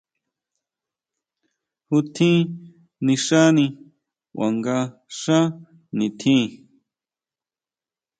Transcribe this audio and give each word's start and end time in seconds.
¿Ju 1.89 1.99
tjín 2.13 2.41
nixani 3.05 3.65
kuanga 4.35 4.77
xá 5.19 5.39
nitjín? 5.97 6.47